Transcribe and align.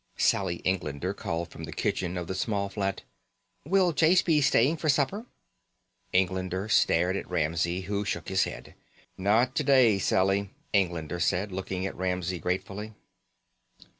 Sally 0.17 0.55
Englander 0.65 1.13
called 1.13 1.51
from 1.51 1.65
the 1.65 1.71
kitchen 1.71 2.17
of 2.17 2.25
the 2.25 2.33
small 2.33 2.69
flat: 2.69 3.03
"Will 3.65 3.91
Jase 3.93 4.23
be 4.23 4.41
staying 4.41 4.77
for 4.77 4.89
supper?" 4.89 5.27
Englander 6.11 6.67
stared 6.69 7.15
at 7.15 7.29
Ramsey, 7.29 7.81
who 7.81 8.03
shook 8.03 8.27
his 8.27 8.45
head. 8.45 8.73
"Not 9.15 9.53
today, 9.55 9.99
Sally," 9.99 10.49
Englander 10.73 11.19
said, 11.19 11.51
looking 11.51 11.85
at 11.85 11.95
Ramsey 11.95 12.39
gratefully. 12.39 12.95